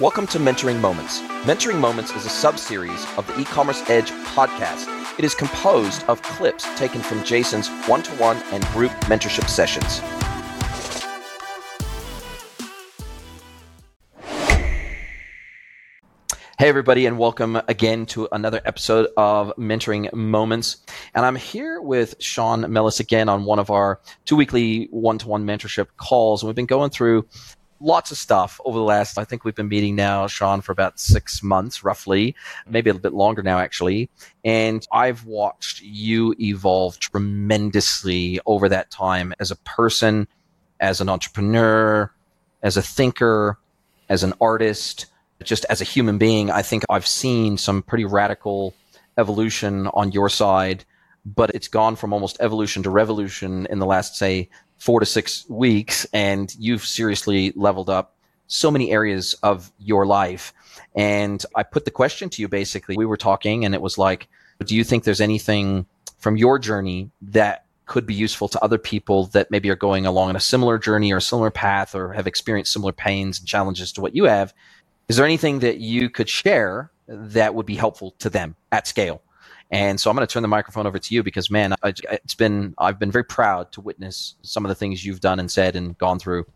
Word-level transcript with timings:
Welcome 0.00 0.28
to 0.28 0.38
Mentoring 0.38 0.78
Moments. 0.78 1.20
Mentoring 1.42 1.80
Moments 1.80 2.12
is 2.12 2.24
a 2.24 2.28
sub-series 2.28 3.04
of 3.16 3.26
the 3.26 3.40
E-commerce 3.40 3.82
Edge 3.90 4.12
podcast. 4.26 4.86
It 5.18 5.24
is 5.24 5.34
composed 5.34 6.04
of 6.04 6.22
clips 6.22 6.64
taken 6.78 7.00
from 7.00 7.24
Jason's 7.24 7.68
one-to-one 7.88 8.36
and 8.52 8.64
group 8.66 8.92
mentorship 9.08 9.48
sessions. 9.48 9.98
Hey, 16.60 16.68
everybody, 16.68 17.06
and 17.06 17.18
welcome 17.18 17.60
again 17.66 18.06
to 18.06 18.28
another 18.30 18.60
episode 18.64 19.08
of 19.16 19.52
Mentoring 19.56 20.12
Moments. 20.12 20.76
And 21.14 21.26
I'm 21.26 21.36
here 21.36 21.80
with 21.80 22.14
Sean 22.20 22.72
Mellis 22.72 23.00
again 23.00 23.28
on 23.28 23.44
one 23.44 23.58
of 23.58 23.70
our 23.70 24.00
two 24.26 24.36
weekly 24.36 24.86
one 24.92 25.18
to 25.18 25.26
one 25.28 25.44
mentorship 25.44 25.88
calls. 25.96 26.42
And 26.42 26.48
we've 26.48 26.56
been 26.56 26.66
going 26.66 26.90
through 26.90 27.26
lots 27.80 28.10
of 28.10 28.18
stuff 28.18 28.60
over 28.64 28.78
the 28.78 28.84
last, 28.84 29.18
I 29.18 29.24
think 29.24 29.44
we've 29.44 29.54
been 29.54 29.68
meeting 29.68 29.96
now, 29.96 30.26
Sean, 30.26 30.60
for 30.60 30.72
about 30.72 30.98
six 30.98 31.42
months 31.42 31.84
roughly, 31.84 32.34
maybe 32.66 32.90
a 32.90 32.92
little 32.92 33.10
bit 33.10 33.16
longer 33.16 33.42
now, 33.42 33.58
actually. 33.58 34.10
And 34.44 34.86
I've 34.92 35.24
watched 35.24 35.80
you 35.82 36.34
evolve 36.40 36.98
tremendously 36.98 38.40
over 38.46 38.68
that 38.68 38.90
time 38.90 39.34
as 39.40 39.50
a 39.50 39.56
person, 39.56 40.28
as 40.80 41.00
an 41.00 41.08
entrepreneur, 41.08 42.12
as 42.62 42.76
a 42.76 42.82
thinker, 42.82 43.58
as 44.08 44.22
an 44.22 44.34
artist 44.40 45.06
just 45.42 45.64
as 45.70 45.80
a 45.80 45.84
human 45.84 46.18
being, 46.18 46.50
I 46.50 46.62
think 46.62 46.84
I've 46.90 47.06
seen 47.06 47.58
some 47.58 47.82
pretty 47.82 48.04
radical 48.04 48.74
evolution 49.16 49.86
on 49.88 50.12
your 50.12 50.28
side, 50.28 50.84
but 51.24 51.50
it's 51.50 51.68
gone 51.68 51.96
from 51.96 52.12
almost 52.12 52.36
evolution 52.40 52.82
to 52.84 52.90
revolution 52.90 53.66
in 53.66 53.78
the 53.78 53.86
last, 53.86 54.16
say, 54.16 54.48
four 54.78 55.00
to 55.00 55.06
six 55.06 55.48
weeks. 55.48 56.06
And 56.12 56.54
you've 56.58 56.84
seriously 56.84 57.52
leveled 57.56 57.90
up 57.90 58.14
so 58.46 58.70
many 58.70 58.92
areas 58.92 59.34
of 59.42 59.70
your 59.78 60.06
life. 60.06 60.54
And 60.96 61.44
I 61.54 61.62
put 61.62 61.84
the 61.84 61.90
question 61.90 62.30
to 62.30 62.42
you 62.42 62.48
basically. 62.48 62.96
We 62.96 63.06
were 63.06 63.16
talking, 63.16 63.64
and 63.64 63.74
it 63.74 63.82
was 63.82 63.98
like, 63.98 64.28
do 64.64 64.74
you 64.74 64.84
think 64.84 65.04
there's 65.04 65.20
anything 65.20 65.86
from 66.18 66.36
your 66.36 66.58
journey 66.58 67.10
that 67.22 67.64
could 67.86 68.06
be 68.06 68.14
useful 68.14 68.48
to 68.48 68.62
other 68.62 68.78
people 68.78 69.26
that 69.26 69.50
maybe 69.50 69.70
are 69.70 69.76
going 69.76 70.04
along 70.06 70.30
on 70.30 70.36
a 70.36 70.40
similar 70.40 70.78
journey 70.78 71.12
or 71.12 71.18
a 71.18 71.22
similar 71.22 71.50
path 71.50 71.94
or 71.94 72.12
have 72.12 72.26
experienced 72.26 72.72
similar 72.72 72.92
pains 72.92 73.38
and 73.38 73.48
challenges 73.48 73.92
to 73.92 74.00
what 74.00 74.14
you 74.14 74.24
have 74.24 74.52
is 75.08 75.16
there 75.16 75.24
anything 75.24 75.60
that 75.60 75.78
you 75.78 76.10
could 76.10 76.28
share 76.28 76.90
that 77.06 77.54
would 77.54 77.64
be 77.64 77.76
helpful 77.76 78.14
to 78.18 78.28
them 78.28 78.56
at 78.70 78.86
scale? 78.86 79.22
And 79.70 80.00
so 80.00 80.08
I'm 80.08 80.16
going 80.16 80.26
to 80.26 80.32
turn 80.32 80.42
the 80.42 80.48
microphone 80.48 80.86
over 80.86 80.98
to 80.98 81.14
you 81.14 81.22
because, 81.22 81.50
man, 81.50 81.74
I, 81.82 81.92
it's 82.10 82.34
been 82.34 82.74
I've 82.78 82.98
been 82.98 83.10
very 83.10 83.24
proud 83.24 83.70
to 83.72 83.80
witness 83.80 84.36
some 84.42 84.64
of 84.64 84.70
the 84.70 84.74
things 84.74 85.04
you've 85.04 85.20
done 85.20 85.40
and 85.40 85.50
said 85.50 85.76
and 85.76 85.96
gone 85.98 86.18
through, 86.18 86.46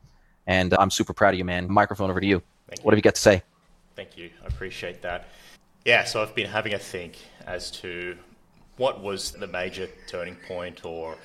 and 0.47 0.73
I'm 0.75 0.91
super 0.91 1.13
proud 1.13 1.35
of 1.35 1.39
you, 1.39 1.45
man. 1.45 1.71
Microphone 1.71 2.11
over 2.11 2.21
to 2.21 2.27
you. 2.27 2.43
Thank 2.69 2.85
what 2.85 2.93
have 2.95 2.99
you 2.99 3.03
got 3.03 3.17
to 3.17 3.21
say? 3.21 3.43
Thank 3.97 4.17
you. 4.17 4.31
I 4.43 4.47
appreciate 4.47 5.03
that. 5.03 5.29
Yeah, 5.85 6.05
so 6.05 6.23
I've 6.23 6.35
been 6.35 6.47
having 6.47 6.75
a 6.75 6.79
think 6.79 7.19
as 7.47 7.71
to 7.73 8.17
what 8.77 9.03
was 9.03 9.33
the 9.33 9.47
major 9.47 9.89
turning 10.07 10.37
point 10.49 10.85
or 10.85 11.17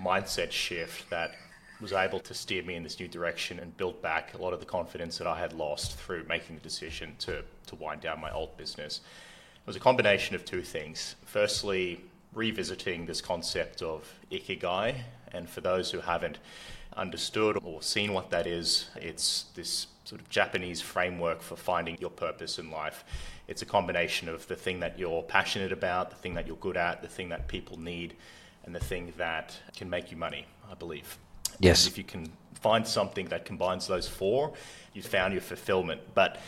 mindset 0.00 0.50
shift 0.50 1.10
that 1.10 1.32
was 1.80 1.92
able 1.92 2.20
to 2.20 2.32
steer 2.32 2.62
me 2.62 2.74
in 2.74 2.82
this 2.82 2.98
new 2.98 3.08
direction 3.08 3.58
and 3.58 3.76
build 3.76 4.00
back 4.00 4.32
a 4.34 4.38
lot 4.38 4.52
of 4.52 4.60
the 4.60 4.66
confidence 4.66 5.18
that 5.18 5.26
I 5.26 5.38
had 5.38 5.52
lost 5.52 5.98
through 5.98 6.24
making 6.24 6.56
the 6.56 6.62
decision 6.62 7.14
to, 7.20 7.42
to 7.66 7.74
wind 7.76 8.00
down 8.00 8.20
my 8.20 8.30
old 8.30 8.56
business. 8.56 9.00
It 9.66 9.70
was 9.70 9.76
a 9.76 9.80
combination 9.80 10.36
of 10.36 10.44
two 10.44 10.62
things. 10.62 11.16
Firstly, 11.24 12.00
revisiting 12.32 13.04
this 13.06 13.20
concept 13.20 13.82
of 13.82 14.08
ikigai, 14.30 14.94
and 15.32 15.50
for 15.50 15.60
those 15.60 15.90
who 15.90 15.98
haven't 15.98 16.38
understood 16.96 17.58
or 17.64 17.82
seen 17.82 18.12
what 18.12 18.30
that 18.30 18.46
is, 18.46 18.90
it's 18.94 19.46
this 19.56 19.88
sort 20.04 20.20
of 20.20 20.28
Japanese 20.28 20.80
framework 20.80 21.42
for 21.42 21.56
finding 21.56 21.98
your 21.98 22.10
purpose 22.10 22.60
in 22.60 22.70
life. 22.70 23.04
It's 23.48 23.60
a 23.60 23.66
combination 23.66 24.28
of 24.28 24.46
the 24.46 24.54
thing 24.54 24.78
that 24.78 25.00
you're 25.00 25.24
passionate 25.24 25.72
about, 25.72 26.10
the 26.10 26.16
thing 26.16 26.34
that 26.34 26.46
you're 26.46 26.54
good 26.58 26.76
at, 26.76 27.02
the 27.02 27.08
thing 27.08 27.30
that 27.30 27.48
people 27.48 27.76
need, 27.76 28.14
and 28.66 28.72
the 28.72 28.78
thing 28.78 29.14
that 29.16 29.58
can 29.76 29.90
make 29.90 30.12
you 30.12 30.16
money, 30.16 30.46
I 30.70 30.74
believe. 30.74 31.18
Yes. 31.58 31.86
And 31.86 31.92
if 31.92 31.98
you 31.98 32.04
can 32.04 32.30
find 32.54 32.86
something 32.86 33.26
that 33.30 33.44
combines 33.44 33.88
those 33.88 34.06
four, 34.06 34.52
you've 34.94 35.06
found 35.06 35.32
your 35.32 35.42
fulfillment. 35.42 36.02
But 36.14 36.38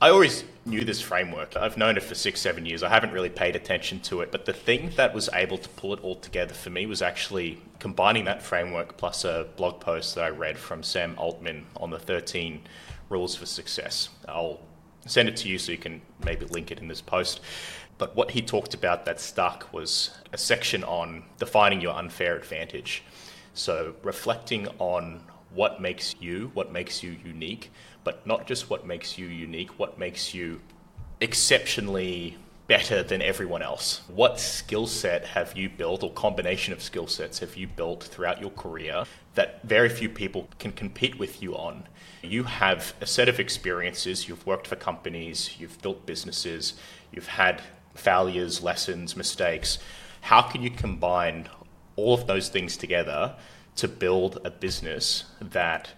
I 0.00 0.10
always 0.10 0.44
knew 0.64 0.84
this 0.84 1.00
framework. 1.00 1.56
I've 1.56 1.76
known 1.76 1.96
it 1.96 2.04
for 2.04 2.14
six, 2.14 2.40
seven 2.40 2.64
years. 2.64 2.84
I 2.84 2.88
haven't 2.88 3.12
really 3.12 3.30
paid 3.30 3.56
attention 3.56 3.98
to 4.02 4.20
it. 4.20 4.30
But 4.30 4.44
the 4.44 4.52
thing 4.52 4.92
that 4.94 5.12
was 5.12 5.28
able 5.32 5.58
to 5.58 5.68
pull 5.70 5.92
it 5.92 5.98
all 6.04 6.14
together 6.14 6.54
for 6.54 6.70
me 6.70 6.86
was 6.86 7.02
actually 7.02 7.60
combining 7.80 8.24
that 8.26 8.40
framework 8.40 8.96
plus 8.96 9.24
a 9.24 9.48
blog 9.56 9.80
post 9.80 10.14
that 10.14 10.22
I 10.22 10.28
read 10.28 10.56
from 10.56 10.84
Sam 10.84 11.16
Altman 11.18 11.66
on 11.76 11.90
the 11.90 11.98
13 11.98 12.60
rules 13.08 13.34
for 13.34 13.44
success. 13.44 14.10
I'll 14.28 14.60
send 15.04 15.28
it 15.28 15.36
to 15.38 15.48
you 15.48 15.58
so 15.58 15.72
you 15.72 15.78
can 15.78 16.00
maybe 16.24 16.46
link 16.46 16.70
it 16.70 16.78
in 16.78 16.86
this 16.86 17.00
post. 17.00 17.40
But 17.96 18.14
what 18.14 18.30
he 18.30 18.40
talked 18.40 18.74
about 18.74 19.04
that 19.06 19.20
stuck 19.20 19.72
was 19.72 20.16
a 20.32 20.38
section 20.38 20.84
on 20.84 21.24
defining 21.38 21.80
your 21.80 21.96
unfair 21.96 22.36
advantage. 22.36 23.02
So 23.52 23.96
reflecting 24.04 24.68
on 24.78 25.22
what 25.52 25.80
makes 25.80 26.14
you, 26.20 26.52
what 26.54 26.70
makes 26.70 27.02
you 27.02 27.16
unique, 27.24 27.72
but 28.08 28.26
not 28.26 28.46
just 28.46 28.70
what 28.70 28.86
makes 28.86 29.18
you 29.18 29.26
unique, 29.26 29.78
what 29.78 29.98
makes 29.98 30.32
you 30.32 30.62
exceptionally 31.20 32.38
better 32.66 33.02
than 33.02 33.20
everyone 33.20 33.60
else. 33.60 34.00
What 34.08 34.40
skill 34.40 34.86
set 34.86 35.26
have 35.26 35.54
you 35.58 35.68
built, 35.68 36.02
or 36.02 36.10
combination 36.12 36.72
of 36.72 36.82
skill 36.82 37.06
sets 37.06 37.40
have 37.40 37.54
you 37.54 37.66
built 37.66 38.02
throughout 38.02 38.40
your 38.40 38.48
career 38.48 39.04
that 39.34 39.60
very 39.62 39.90
few 39.90 40.08
people 40.08 40.48
can 40.58 40.72
compete 40.72 41.18
with 41.18 41.42
you 41.42 41.54
on? 41.54 41.86
You 42.22 42.44
have 42.44 42.94
a 43.02 43.06
set 43.06 43.28
of 43.28 43.38
experiences, 43.38 44.26
you've 44.26 44.46
worked 44.46 44.66
for 44.66 44.76
companies, 44.76 45.56
you've 45.58 45.78
built 45.82 46.06
businesses, 46.06 46.80
you've 47.12 47.26
had 47.26 47.60
failures, 47.94 48.62
lessons, 48.62 49.16
mistakes. 49.16 49.78
How 50.22 50.40
can 50.40 50.62
you 50.62 50.70
combine 50.70 51.50
all 51.96 52.14
of 52.14 52.26
those 52.26 52.48
things 52.48 52.78
together 52.78 53.34
to 53.76 53.86
build 53.86 54.40
a 54.46 54.50
business 54.50 55.26
that, 55.42 55.90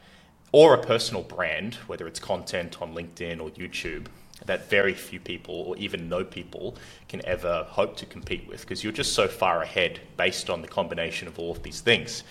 or 0.52 0.74
a 0.74 0.82
personal 0.82 1.22
brand, 1.22 1.74
whether 1.86 2.06
it's 2.06 2.20
content 2.20 2.80
on 2.82 2.94
LinkedIn 2.94 3.40
or 3.40 3.50
YouTube, 3.50 4.06
that 4.46 4.68
very 4.70 4.94
few 4.94 5.20
people 5.20 5.54
or 5.54 5.76
even 5.76 6.08
no 6.08 6.24
people 6.24 6.76
can 7.08 7.24
ever 7.26 7.66
hope 7.68 7.96
to 7.96 8.06
compete 8.06 8.46
with 8.48 8.62
because 8.62 8.82
you're 8.82 8.92
just 8.92 9.12
so 9.12 9.28
far 9.28 9.62
ahead 9.62 10.00
based 10.16 10.48
on 10.48 10.62
the 10.62 10.68
combination 10.68 11.28
of 11.28 11.38
all 11.38 11.52
of 11.52 11.62
these 11.62 11.80
things. 11.80 12.24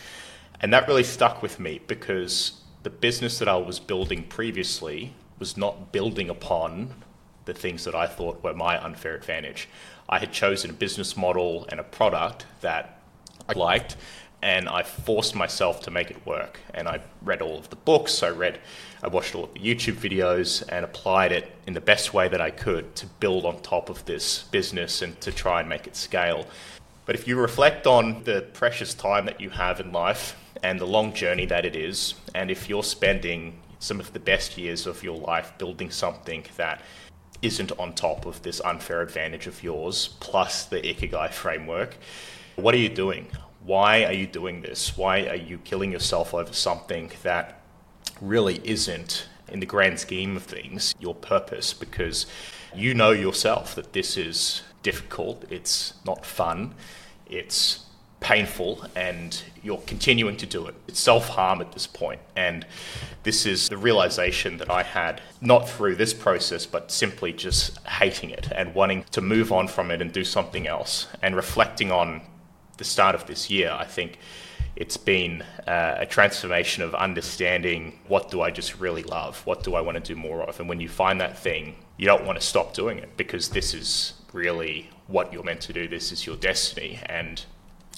And 0.61 0.73
that 0.73 0.87
really 0.87 1.03
stuck 1.03 1.41
with 1.41 1.59
me 1.59 1.79
because 1.87 2.61
the 2.83 2.89
business 2.89 3.39
that 3.39 3.47
I 3.47 3.57
was 3.57 3.79
building 3.79 4.23
previously 4.23 5.13
was 5.37 5.55
not 5.55 5.91
building 5.91 6.29
upon 6.29 6.93
the 7.45 7.53
things 7.53 7.85
that 7.85 7.95
I 7.95 8.07
thought 8.07 8.43
were 8.43 8.53
my 8.53 8.83
unfair 8.83 9.15
advantage. 9.15 9.69
I 10.07 10.19
had 10.19 10.31
chosen 10.31 10.69
a 10.69 10.73
business 10.73 11.15
model 11.15 11.65
and 11.69 11.79
a 11.79 11.83
product 11.83 12.45
that 12.61 12.99
I 13.47 13.53
liked, 13.53 13.95
and 14.41 14.69
I 14.69 14.83
forced 14.83 15.35
myself 15.35 15.81
to 15.81 15.91
make 15.91 16.11
it 16.11 16.25
work. 16.25 16.59
And 16.73 16.87
I 16.87 17.01
read 17.21 17.41
all 17.41 17.57
of 17.57 17.69
the 17.69 17.75
books, 17.75 18.23
I 18.23 18.29
read, 18.29 18.59
I 19.03 19.07
watched 19.07 19.35
all 19.35 19.43
of 19.43 19.53
the 19.53 19.59
YouTube 19.59 19.95
videos, 19.95 20.63
and 20.69 20.85
applied 20.85 21.31
it 21.31 21.51
in 21.67 21.73
the 21.73 21.81
best 21.81 22.13
way 22.13 22.27
that 22.29 22.41
I 22.41 22.49
could 22.49 22.95
to 22.95 23.05
build 23.19 23.45
on 23.45 23.61
top 23.61 23.89
of 23.89 24.05
this 24.05 24.43
business 24.43 25.01
and 25.01 25.19
to 25.21 25.31
try 25.31 25.59
and 25.59 25.67
make 25.67 25.87
it 25.87 25.95
scale. 25.95 26.45
But 27.05 27.15
if 27.15 27.27
you 27.27 27.37
reflect 27.37 27.87
on 27.87 28.23
the 28.23 28.45
precious 28.53 28.93
time 28.93 29.25
that 29.25 29.41
you 29.41 29.49
have 29.49 29.79
in 29.79 29.91
life 29.91 30.35
and 30.61 30.79
the 30.79 30.85
long 30.85 31.13
journey 31.13 31.45
that 31.47 31.65
it 31.65 31.75
is, 31.75 32.15
and 32.35 32.51
if 32.51 32.69
you're 32.69 32.83
spending 32.83 33.59
some 33.79 33.99
of 33.99 34.13
the 34.13 34.19
best 34.19 34.57
years 34.57 34.85
of 34.85 35.03
your 35.03 35.17
life 35.17 35.53
building 35.57 35.89
something 35.89 36.45
that 36.57 36.81
isn't 37.41 37.71
on 37.79 37.93
top 37.93 38.25
of 38.25 38.41
this 38.43 38.59
unfair 38.61 39.01
advantage 39.01 39.47
of 39.47 39.63
yours, 39.63 40.15
plus 40.19 40.65
the 40.65 40.81
Ikigai 40.81 41.31
framework, 41.31 41.97
what 42.55 42.75
are 42.75 42.79
you 42.79 42.89
doing? 42.89 43.27
Why 43.63 44.05
are 44.05 44.13
you 44.13 44.27
doing 44.27 44.61
this? 44.61 44.97
Why 44.97 45.27
are 45.27 45.35
you 45.35 45.57
killing 45.59 45.91
yourself 45.91 46.33
over 46.33 46.53
something 46.53 47.11
that 47.23 47.61
really 48.21 48.61
isn't, 48.63 49.27
in 49.47 49.59
the 49.59 49.65
grand 49.65 49.99
scheme 49.99 50.37
of 50.37 50.43
things, 50.43 50.95
your 50.99 51.15
purpose? 51.15 51.73
Because 51.73 52.25
you 52.73 52.93
know 52.93 53.11
yourself 53.11 53.75
that 53.75 53.93
this 53.93 54.15
is 54.17 54.61
difficult, 54.83 55.43
it's 55.49 55.93
not 56.05 56.25
fun, 56.25 56.73
it's 57.27 57.85
painful, 58.19 58.85
and 58.95 59.43
you're 59.63 59.81
continuing 59.85 60.37
to 60.37 60.45
do 60.45 60.67
it. 60.67 60.75
It's 60.87 60.99
self 60.99 61.29
harm 61.29 61.61
at 61.61 61.71
this 61.71 61.87
point. 61.87 62.21
And 62.35 62.65
this 63.23 63.45
is 63.45 63.69
the 63.69 63.77
realization 63.77 64.57
that 64.57 64.69
I 64.69 64.83
had, 64.83 65.21
not 65.41 65.69
through 65.69 65.95
this 65.95 66.13
process, 66.13 66.65
but 66.65 66.91
simply 66.91 67.33
just 67.33 67.77
hating 67.87 68.29
it 68.29 68.49
and 68.53 68.73
wanting 68.73 69.03
to 69.11 69.21
move 69.21 69.51
on 69.51 69.67
from 69.67 69.91
it 69.91 70.01
and 70.01 70.11
do 70.11 70.23
something 70.23 70.67
else, 70.67 71.07
and 71.21 71.35
reflecting 71.35 71.91
on 71.91 72.21
the 72.79 72.83
start 72.83 73.13
of 73.13 73.27
this 73.27 73.49
year, 73.49 73.71
I 73.71 73.85
think 73.85 74.17
it's 74.75 74.97
been 74.97 75.43
uh, 75.67 75.97
a 75.99 76.05
transformation 76.05 76.81
of 76.81 76.95
understanding 76.95 77.99
what 78.07 78.31
do 78.31 78.41
I 78.41 78.49
just 78.49 78.79
really 78.79 79.03
love? 79.03 79.45
What 79.45 79.61
do 79.63 79.75
I 79.75 79.81
want 79.81 80.03
to 80.03 80.03
do 80.03 80.15
more 80.15 80.41
of? 80.41 80.59
And 80.59 80.67
when 80.67 80.79
you 80.79 80.89
find 80.89 81.21
that 81.21 81.37
thing, 81.37 81.75
you 81.97 82.05
don't 82.05 82.25
want 82.25 82.39
to 82.39 82.45
stop 82.45 82.73
doing 82.73 82.97
it 82.97 83.15
because 83.17 83.49
this 83.49 83.73
is 83.73 84.13
really 84.33 84.89
what 85.07 85.31
you're 85.33 85.43
meant 85.43 85.61
to 85.61 85.73
do. 85.73 85.87
This 85.87 86.11
is 86.11 86.25
your 86.25 86.37
destiny. 86.37 86.99
And 87.05 87.43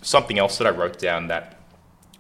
something 0.02 0.40
else 0.40 0.58
that 0.58 0.68
I 0.68 0.72
wrote 0.72 0.98
down 0.98 1.28
that 1.28 1.60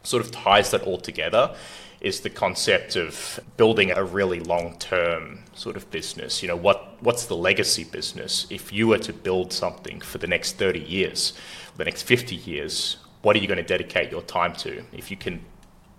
sort 0.03 0.23
of 0.23 0.31
ties 0.31 0.71
that 0.71 0.83
all 0.83 0.99
together 0.99 1.55
is 2.01 2.21
the 2.21 2.29
concept 2.29 2.95
of 2.95 3.39
building 3.57 3.91
a 3.91 4.03
really 4.03 4.39
long-term 4.39 5.43
sort 5.53 5.77
of 5.77 5.89
business. 5.91 6.41
You 6.41 6.49
know, 6.49 6.55
what 6.55 6.97
what's 7.01 7.25
the 7.27 7.35
legacy 7.35 7.83
business? 7.83 8.47
If 8.49 8.73
you 8.73 8.87
were 8.87 8.97
to 8.99 9.13
build 9.13 9.53
something 9.53 10.01
for 10.01 10.17
the 10.17 10.27
next 10.27 10.57
30 10.57 10.79
years, 10.79 11.33
the 11.77 11.85
next 11.85 12.03
50 12.03 12.35
years, 12.35 12.97
what 13.21 13.35
are 13.35 13.39
you 13.39 13.47
going 13.47 13.57
to 13.57 13.63
dedicate 13.63 14.11
your 14.11 14.23
time 14.23 14.53
to? 14.57 14.83
If 14.91 15.11
you 15.11 15.17
can 15.17 15.45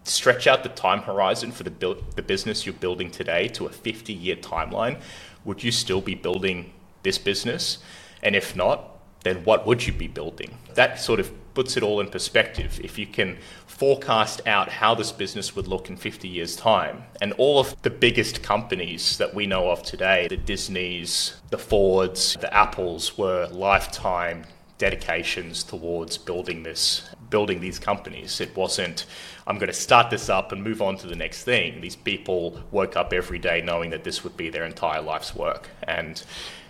stretch 0.04 0.49
out 0.49 0.64
the 0.64 0.69
time 0.69 1.02
horizon 1.02 1.52
for 1.52 1.62
the 1.62 1.96
the 2.16 2.22
business 2.22 2.66
you're 2.66 2.75
building 2.75 3.10
today 3.10 3.46
to 3.48 3.66
a 3.66 3.70
50-year 3.70 4.37
timeline, 4.37 5.00
would 5.44 5.62
you 5.62 5.70
still 5.70 6.00
be 6.00 6.16
building 6.16 6.72
this 7.05 7.19
business? 7.19 7.78
And 8.25 8.34
if 8.34 8.56
not, 8.56 8.92
then 9.22 9.44
what 9.44 9.66
would 9.66 9.86
you 9.86 9.92
be 9.92 10.08
building? 10.08 10.58
That 10.74 11.00
sort 11.00 11.20
of 11.20 11.32
puts 11.54 11.76
it 11.76 11.82
all 11.82 12.00
in 12.00 12.08
perspective. 12.08 12.80
If 12.82 12.98
you 12.98 13.06
can 13.06 13.38
forecast 13.66 14.40
out 14.46 14.69
how 14.69 14.94
this 14.94 15.12
business 15.12 15.54
would 15.54 15.69
look 15.69 15.88
in 15.88 15.96
50 15.96 16.28
years' 16.28 16.56
time, 16.56 17.04
and 17.20 17.32
all 17.34 17.58
of 17.58 17.80
the 17.82 17.90
biggest 17.90 18.42
companies 18.42 19.19
that 19.19 19.34
we 19.34 19.46
know 19.46 19.70
of 19.70 19.82
today, 19.82 20.28
the 20.28 20.36
Disneys, 20.36 21.36
the 21.50 21.58
Fords, 21.58 22.36
the 22.40 22.52
Apples, 22.54 23.19
were 23.19 23.48
lifetime 23.48 24.44
dedications 24.78 25.62
towards 25.62 26.19
building 26.19 26.64
this 26.64 27.08
building 27.30 27.60
these 27.60 27.78
companies 27.78 28.40
it 28.40 28.54
wasn't 28.56 29.06
i'm 29.46 29.56
going 29.56 29.69
to 29.69 29.72
start 29.72 30.10
this 30.10 30.28
up 30.28 30.50
and 30.50 30.60
move 30.60 30.82
on 30.82 30.96
to 30.96 31.06
the 31.06 31.14
next 31.14 31.44
thing 31.44 31.80
these 31.80 31.94
people 31.94 32.60
woke 32.72 32.96
up 32.96 33.12
every 33.12 33.38
day 33.38 33.60
knowing 33.60 33.90
that 33.90 34.02
this 34.02 34.24
would 34.24 34.36
be 34.36 34.50
their 34.50 34.64
entire 34.64 35.00
life's 35.00 35.36
work 35.36 35.69
and 35.84 36.24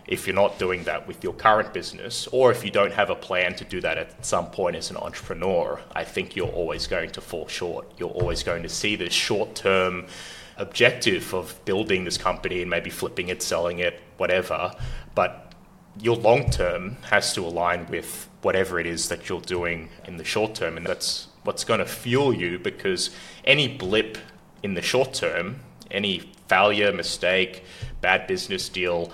if 0.06 0.26
you're 0.26 0.34
not 0.34 0.58
doing 0.58 0.84
that 0.84 1.06
with 1.06 1.22
your 1.22 1.32
current 1.32 1.72
business, 1.72 2.26
or 2.28 2.50
if 2.50 2.64
you 2.64 2.70
don't 2.70 2.92
have 2.92 3.10
a 3.10 3.14
plan 3.14 3.54
to 3.56 3.64
do 3.64 3.80
that 3.80 3.98
at 3.98 4.24
some 4.24 4.50
point 4.50 4.76
as 4.76 4.90
an 4.90 4.96
entrepreneur, 4.96 5.80
I 5.94 6.04
think 6.04 6.34
you're 6.34 6.48
always 6.48 6.86
going 6.86 7.10
to 7.10 7.20
fall 7.20 7.46
short. 7.46 7.90
You're 7.98 8.10
always 8.10 8.42
going 8.42 8.62
to 8.64 8.68
see 8.68 8.96
this 8.96 9.12
short 9.12 9.54
term 9.54 10.06
objective 10.56 11.32
of 11.34 11.64
building 11.64 12.04
this 12.04 12.18
company 12.18 12.60
and 12.60 12.70
maybe 12.70 12.90
flipping 12.90 13.28
it, 13.28 13.42
selling 13.42 13.78
it, 13.78 14.00
whatever. 14.16 14.72
But 15.14 15.52
your 16.00 16.16
long 16.16 16.50
term 16.50 16.96
has 17.10 17.32
to 17.34 17.44
align 17.44 17.86
with 17.88 18.28
whatever 18.42 18.80
it 18.80 18.86
is 18.86 19.08
that 19.08 19.28
you're 19.28 19.40
doing 19.40 19.88
in 20.04 20.16
the 20.16 20.24
short 20.24 20.54
term. 20.54 20.76
And 20.76 20.86
that's 20.86 21.28
what's 21.44 21.64
going 21.64 21.80
to 21.80 21.86
fuel 21.86 22.32
you 22.32 22.58
because 22.58 23.10
any 23.44 23.68
blip 23.68 24.18
in 24.62 24.74
the 24.74 24.82
short 24.82 25.14
term, 25.14 25.60
any 25.90 26.32
failure, 26.48 26.92
mistake, 26.92 27.64
bad 28.00 28.26
business 28.26 28.68
deal, 28.68 29.12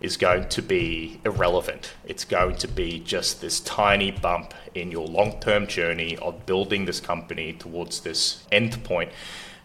is 0.00 0.16
going 0.16 0.48
to 0.48 0.62
be 0.62 1.20
irrelevant. 1.24 1.92
It's 2.04 2.24
going 2.24 2.56
to 2.56 2.68
be 2.68 3.00
just 3.00 3.40
this 3.40 3.60
tiny 3.60 4.10
bump 4.10 4.54
in 4.74 4.90
your 4.90 5.06
long 5.06 5.38
term 5.40 5.66
journey 5.66 6.16
of 6.18 6.46
building 6.46 6.86
this 6.86 7.00
company 7.00 7.52
towards 7.52 8.00
this 8.00 8.46
end 8.50 8.82
point. 8.84 9.10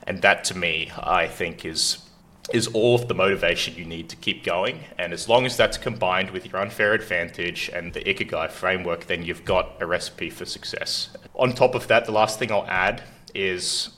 And 0.07 0.21
that 0.21 0.43
to 0.45 0.57
me, 0.57 0.91
I 0.97 1.27
think, 1.27 1.65
is 1.65 2.05
is 2.53 2.67
all 2.67 2.93
of 2.95 3.07
the 3.07 3.13
motivation 3.15 3.75
you 3.75 3.85
need 3.85 4.07
to 4.09 4.15
keep 4.15 4.43
going. 4.43 4.83
And 4.99 5.13
as 5.13 5.27
long 5.27 5.45
as 5.45 5.57
that's 5.57 5.77
combined 5.77 6.29
with 6.29 6.45
your 6.45 6.61
unfair 6.61 6.93
advantage 6.93 7.69
and 7.73 7.93
the 7.93 8.01
Ikigai 8.01 8.51
framework, 8.51 9.07
then 9.07 9.23
you've 9.23 9.45
got 9.45 9.71
a 9.79 9.85
recipe 9.87 10.29
for 10.29 10.45
success. 10.45 11.09
On 11.33 11.53
top 11.53 11.73
of 11.73 11.87
that, 11.87 12.05
the 12.05 12.11
last 12.11 12.37
thing 12.37 12.51
I'll 12.51 12.67
add 12.67 13.01
is 13.33 13.89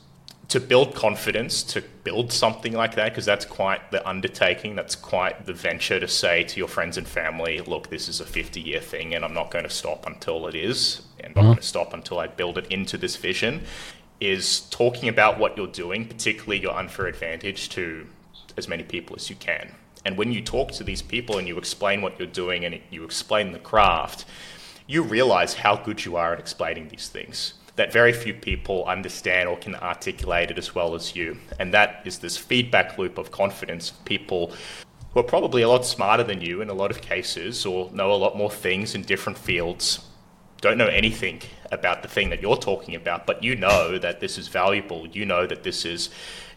to 0.50 0.60
build 0.62 0.96
confidence, 0.96 1.62
to 1.62 1.84
build 2.04 2.32
something 2.32 2.72
like 2.72 2.96
that, 2.96 3.12
because 3.12 3.26
that's 3.26 3.44
quite 3.44 3.92
the 3.92 4.08
undertaking, 4.08 4.76
that's 4.76 4.96
quite 4.96 5.46
the 5.46 5.54
venture 5.54 6.00
to 6.00 6.08
say 6.08 6.44
to 6.44 6.58
your 6.58 6.70
friends 6.70 6.98
and 6.98 7.06
family, 7.08 7.60
look, 7.60 7.90
this 7.90 8.08
is 8.08 8.22
a 8.22 8.26
50 8.26 8.62
year 8.62 8.80
thing 8.80 9.14
and 9.14 9.26
I'm 9.26 9.34
not 9.34 9.52
going 9.52 9.66
to 9.66 9.70
stop 9.70 10.06
until 10.06 10.48
it 10.48 10.56
is, 10.56 11.02
and 11.20 11.28
I'm 11.28 11.34
not 11.34 11.42
mm-hmm. 11.42 11.48
going 11.48 11.58
to 11.58 11.64
stop 11.64 11.94
until 11.94 12.20
I 12.20 12.28
build 12.28 12.58
it 12.58 12.68
into 12.68 12.98
this 12.98 13.18
vision, 13.18 13.64
is 14.22 14.62
talking 14.70 15.10
about 15.10 15.38
what 15.38 15.58
you're 15.58 15.68
doing, 15.68 16.08
particularly 16.08 16.62
your 16.62 16.76
unfair 16.76 17.08
advantage, 17.08 17.70
to 17.70 18.08
as 18.56 18.68
many 18.68 18.84
people 18.84 19.16
as 19.18 19.30
you 19.30 19.36
can. 19.36 19.76
And 20.06 20.18
when 20.18 20.32
you 20.32 20.42
talk 20.42 20.72
to 20.74 20.84
these 20.86 21.02
people 21.02 21.38
and 21.38 21.48
you 21.48 21.58
explain 21.58 22.02
what 22.02 22.18
you're 22.18 22.28
doing 22.28 22.64
and 22.64 22.80
you 22.90 23.04
explain 23.04 23.52
the 23.52 23.60
craft, 23.60 24.24
you 24.88 25.04
realize 25.04 25.56
how 25.56 25.76
good 25.76 26.06
you 26.06 26.16
are 26.16 26.32
at 26.32 26.40
explaining 26.40 26.88
these 26.88 27.10
things 27.10 27.56
that 27.77 27.94
very 27.94 28.12
few 28.12 28.33
people 28.33 28.85
understand 28.85 29.47
or 29.50 29.57
can 29.57 29.75
articulate 29.75 30.51
it 30.51 30.57
as 30.57 30.75
well 30.75 30.94
as 30.94 31.15
you. 31.15 31.38
And 31.59 31.74
that 31.74 32.01
is 32.06 32.19
this 32.19 32.35
feedback 32.38 32.97
loop 32.97 33.18
of 33.18 33.31
confidence. 33.31 33.91
People 34.06 34.51
who 35.13 35.21
are 35.21 35.24
probably 35.24 35.62
a 35.62 35.69
lot 35.69 35.85
smarter 35.85 36.24
than 36.24 36.41
you 36.41 36.62
in 36.62 36.69
a 36.69 36.74
lot 36.74 36.91
of 36.91 37.01
cases 37.01 37.65
or 37.65 37.89
know 37.91 38.12
a 38.12 38.15
lot 38.15 38.35
more 38.35 38.51
things 38.51 38.94
in 38.94 39.03
different 39.03 39.38
fields 39.38 40.01
don't 40.62 40.77
know 40.77 40.88
anything 40.88 41.41
about 41.71 42.01
the 42.01 42.07
thing 42.07 42.29
that 42.29 42.41
you're 42.41 42.57
talking 42.57 42.95
about, 42.95 43.25
but 43.25 43.44
you 43.44 43.56
know 43.56 43.97
that 43.97 44.19
this 44.19 44.38
is 44.38 44.47
valuable. 44.47 45.07
You 45.07 45.25
know 45.25 45.45
that 45.45 45.63
this 45.63 45.85
is 45.85 46.09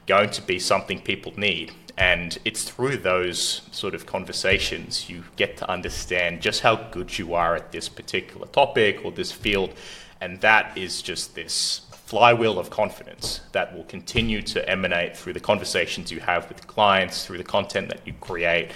going 0.06 0.30
to 0.30 0.42
be 0.42 0.58
something 0.58 1.00
people 1.00 1.32
need. 1.36 1.72
And 1.98 2.38
it's 2.44 2.64
through 2.64 2.98
those 2.98 3.62
sort 3.72 3.94
of 3.94 4.06
conversations 4.06 5.10
you 5.10 5.24
get 5.36 5.58
to 5.58 5.70
understand 5.70 6.40
just 6.40 6.62
how 6.62 6.76
good 6.76 7.18
you 7.18 7.34
are 7.34 7.54
at 7.54 7.72
this 7.72 7.88
particular 7.88 8.46
topic 8.46 9.04
or 9.04 9.12
this 9.12 9.32
field 9.32 9.74
and 10.20 10.40
that 10.40 10.76
is 10.76 11.02
just 11.02 11.34
this 11.34 11.82
flywheel 11.92 12.58
of 12.58 12.70
confidence 12.70 13.40
that 13.52 13.74
will 13.74 13.84
continue 13.84 14.42
to 14.42 14.68
emanate 14.68 15.16
through 15.16 15.32
the 15.32 15.40
conversations 15.40 16.10
you 16.10 16.18
have 16.20 16.48
with 16.48 16.66
clients, 16.66 17.24
through 17.24 17.38
the 17.38 17.44
content 17.44 17.88
that 17.88 18.00
you 18.04 18.12
create, 18.20 18.72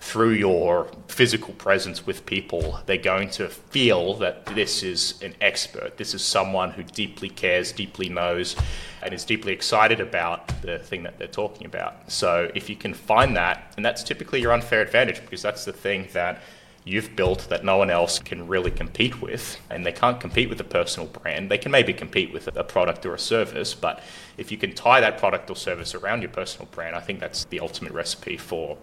through 0.00 0.32
your 0.32 0.88
physical 1.08 1.54
presence 1.54 2.04
with 2.04 2.26
people. 2.26 2.80
They're 2.84 2.98
going 2.98 3.30
to 3.30 3.48
feel 3.48 4.14
that 4.14 4.44
this 4.46 4.82
is 4.82 5.22
an 5.22 5.34
expert. 5.40 5.96
This 5.96 6.14
is 6.14 6.22
someone 6.22 6.72
who 6.72 6.82
deeply 6.82 7.30
cares, 7.30 7.72
deeply 7.72 8.08
knows, 8.08 8.54
and 9.02 9.14
is 9.14 9.24
deeply 9.24 9.52
excited 9.52 10.00
about 10.00 10.48
the 10.60 10.78
thing 10.78 11.04
that 11.04 11.18
they're 11.18 11.26
talking 11.26 11.66
about. 11.66 12.12
So 12.12 12.50
if 12.54 12.68
you 12.68 12.76
can 12.76 12.92
find 12.92 13.36
that, 13.36 13.72
and 13.76 13.84
that's 13.84 14.02
typically 14.02 14.40
your 14.40 14.52
unfair 14.52 14.82
advantage 14.82 15.20
because 15.22 15.40
that's 15.40 15.64
the 15.64 15.72
thing 15.72 16.08
that 16.12 16.42
you've 16.84 17.16
built 17.16 17.48
that 17.48 17.64
no 17.64 17.78
one 17.78 17.90
else 17.90 18.18
can 18.18 18.46
really 18.46 18.70
compete 18.70 19.20
with, 19.20 19.58
and 19.70 19.84
they 19.86 19.92
can't 19.92 20.20
compete 20.20 20.48
with 20.48 20.60
a 20.60 20.64
personal 20.64 21.08
brand. 21.08 21.50
They 21.50 21.58
can 21.58 21.72
maybe 21.72 21.92
compete 21.92 22.32
with 22.32 22.46
a 22.54 22.64
product 22.64 23.06
or 23.06 23.14
a 23.14 23.18
service, 23.18 23.74
but 23.74 24.02
if 24.36 24.52
you 24.52 24.58
can 24.58 24.74
tie 24.74 25.00
that 25.00 25.18
product 25.18 25.48
or 25.50 25.56
service 25.56 25.94
around 25.94 26.22
your 26.22 26.30
personal 26.30 26.66
brand, 26.66 26.94
I 26.94 27.00
think 27.00 27.20
that's 27.20 27.44
the 27.46 27.60
ultimate 27.60 27.92
recipe 27.92 28.36
for 28.36 28.76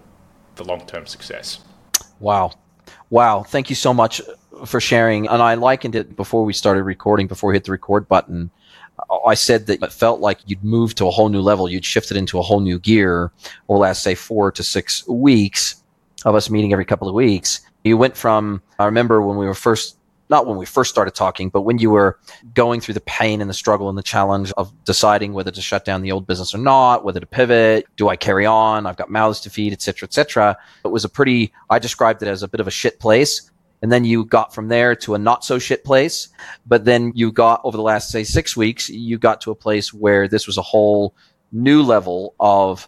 the 0.55 0.63
long 0.63 0.85
term 0.87 1.05
success. 1.05 1.59
Wow. 2.19 2.53
Wow. 3.09 3.43
Thank 3.43 3.69
you 3.69 3.75
so 3.75 3.93
much 3.93 4.21
for 4.65 4.79
sharing. 4.79 5.27
And 5.27 5.41
I 5.41 5.53
likened 5.53 5.95
it 5.95 6.15
before 6.15 6.43
we 6.43 6.53
started 6.53 6.83
recording, 6.83 7.27
before 7.27 7.49
we 7.49 7.55
hit 7.55 7.65
the 7.65 7.71
record 7.71 8.07
button. 8.07 8.49
I 9.25 9.33
said 9.33 9.67
that 9.67 9.81
it 9.81 9.91
felt 9.91 10.19
like 10.19 10.39
you'd 10.45 10.63
moved 10.63 10.97
to 10.97 11.07
a 11.07 11.11
whole 11.11 11.29
new 11.29 11.41
level. 11.41 11.69
You'd 11.69 11.85
shifted 11.85 12.17
into 12.17 12.39
a 12.39 12.41
whole 12.41 12.59
new 12.59 12.79
gear 12.79 13.31
over 13.67 13.77
the 13.77 13.81
last, 13.81 14.03
say, 14.03 14.15
four 14.15 14.51
to 14.51 14.63
six 14.63 15.07
weeks 15.07 15.83
of 16.25 16.35
us 16.35 16.49
meeting 16.49 16.71
every 16.71 16.85
couple 16.85 17.07
of 17.07 17.15
weeks. 17.15 17.61
You 17.83 17.97
went 17.97 18.15
from, 18.15 18.61
I 18.77 18.85
remember 18.85 19.21
when 19.21 19.37
we 19.37 19.45
were 19.45 19.53
first, 19.53 19.97
not 20.29 20.47
when 20.47 20.57
we 20.57 20.65
first 20.65 20.89
started 20.89 21.13
talking, 21.13 21.49
but 21.49 21.61
when 21.61 21.77
you 21.77 21.89
were 21.89 22.19
going 22.53 22.79
through 22.79 22.93
the 22.93 23.01
pain 23.01 23.41
and 23.41 23.49
the 23.49 23.53
struggle 23.53 23.89
and 23.89 23.97
the 23.97 24.03
challenge 24.03 24.53
of 24.55 24.71
deciding 24.85 25.33
whether 25.33 25.51
to 25.51 25.61
shut 25.61 25.83
down 25.83 26.01
the 26.01 26.11
old 26.11 26.25
business 26.25 26.53
or 26.53 26.59
not, 26.59 27.03
whether 27.03 27.19
to 27.19 27.25
pivot, 27.25 27.85
do 27.97 28.07
I 28.07 28.15
carry 28.15 28.45
on? 28.45 28.85
I've 28.85 28.97
got 28.97 29.09
mouths 29.09 29.41
to 29.41 29.49
feed, 29.49 29.73
et 29.73 29.81
cetera, 29.81 30.07
et 30.07 30.13
cetera. 30.13 30.57
It 30.85 30.89
was 30.89 31.03
a 31.03 31.09
pretty, 31.09 31.51
I 31.69 31.79
described 31.79 32.21
it 32.23 32.27
as 32.27 32.43
a 32.43 32.47
bit 32.47 32.61
of 32.61 32.67
a 32.67 32.71
shit 32.71 32.99
place. 32.99 33.49
And 33.81 33.91
then 33.91 34.05
you 34.05 34.25
got 34.25 34.53
from 34.53 34.67
there 34.67 34.95
to 34.97 35.15
a 35.15 35.17
not 35.17 35.43
so 35.43 35.57
shit 35.57 35.83
place. 35.83 36.29
But 36.67 36.85
then 36.85 37.11
you 37.15 37.31
got 37.31 37.61
over 37.63 37.75
the 37.75 37.83
last, 37.83 38.11
say, 38.11 38.23
six 38.23 38.55
weeks, 38.55 38.89
you 38.89 39.17
got 39.17 39.41
to 39.41 39.51
a 39.51 39.55
place 39.55 39.91
where 39.91 40.27
this 40.27 40.45
was 40.45 40.57
a 40.57 40.61
whole 40.61 41.15
new 41.51 41.81
level 41.81 42.35
of 42.39 42.87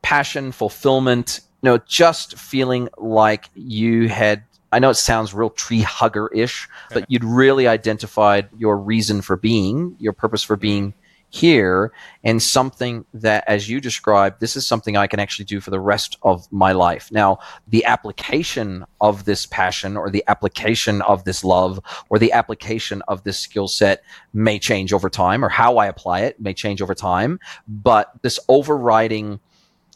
passion, 0.00 0.50
fulfillment, 0.50 1.42
know, 1.62 1.78
just 1.78 2.38
feeling 2.38 2.88
like 2.98 3.50
you 3.54 4.08
had 4.08 4.44
I 4.72 4.78
know 4.78 4.90
it 4.90 4.94
sounds 4.94 5.34
real 5.34 5.50
tree 5.50 5.80
hugger 5.80 6.28
ish, 6.28 6.68
but 6.92 7.04
you'd 7.08 7.24
really 7.24 7.66
identified 7.66 8.48
your 8.56 8.78
reason 8.78 9.20
for 9.20 9.36
being, 9.36 9.96
your 9.98 10.12
purpose 10.12 10.44
for 10.44 10.56
being 10.56 10.94
here, 11.28 11.92
and 12.22 12.42
something 12.42 13.04
that, 13.14 13.44
as 13.46 13.68
you 13.68 13.80
described, 13.80 14.40
this 14.40 14.56
is 14.56 14.66
something 14.66 14.96
I 14.96 15.06
can 15.06 15.20
actually 15.20 15.44
do 15.44 15.60
for 15.60 15.70
the 15.70 15.80
rest 15.80 16.18
of 16.22 16.50
my 16.52 16.72
life. 16.72 17.10
Now, 17.10 17.38
the 17.68 17.84
application 17.84 18.84
of 19.00 19.24
this 19.24 19.46
passion 19.46 19.96
or 19.96 20.10
the 20.10 20.24
application 20.28 21.02
of 21.02 21.24
this 21.24 21.44
love 21.44 21.80
or 22.08 22.18
the 22.18 22.32
application 22.32 23.02
of 23.08 23.22
this 23.24 23.38
skill 23.38 23.68
set 23.68 24.02
may 24.32 24.58
change 24.58 24.92
over 24.92 25.10
time, 25.10 25.44
or 25.44 25.48
how 25.48 25.78
I 25.78 25.86
apply 25.86 26.20
it 26.20 26.40
may 26.40 26.54
change 26.54 26.82
over 26.82 26.94
time, 26.94 27.40
but 27.66 28.12
this 28.22 28.38
overriding 28.48 29.40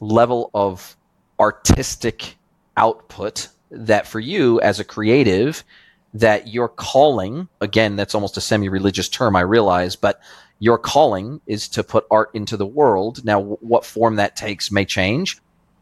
level 0.01 0.51
of 0.55 0.97
artistic 1.41 2.37
output 2.77 3.49
that 3.71 4.07
for 4.07 4.21
you 4.21 4.61
as 4.61 4.81
a 4.81 4.85
creative 4.85 5.65
that 6.13 6.49
your 6.49 6.69
calling 6.69 7.49
again 7.61 7.97
that's 7.97 8.15
almost 8.15 8.37
a 8.37 8.41
semi-religious 8.41 9.09
term 9.09 9.35
i 9.35 9.41
realize 9.41 9.97
but 9.97 10.21
your 10.59 10.79
calling 10.79 11.41
is 11.47 11.69
to 11.69 11.83
put 11.83 12.07
art 12.11 12.31
into 12.33 12.57
the 12.57 12.67
world. 12.67 13.25
Now 13.25 13.41
what 13.41 13.85
form 13.85 14.17
that 14.17 14.37
takes 14.37 14.71
may 14.71 14.85
change 14.85 15.39